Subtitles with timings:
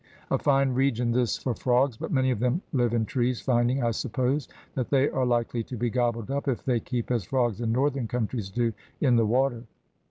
[0.31, 3.91] A fine region this for frogs, but many of them live in trees, finding, I
[3.91, 7.71] suppose, that they are likely to be gobbled up, if they keep, as frogs in
[7.71, 9.61] northern countries do, in the water.